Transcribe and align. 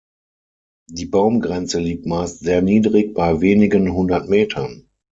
Die 0.89 1.05
Baumgrenze 1.05 1.77
liegt 1.79 2.07
meist 2.07 2.39
sehr 2.39 2.63
niedrig 2.63 3.13
bei 3.13 3.39
wenigen 3.39 3.93
hundert 3.93 4.27
Metern. 4.29 4.87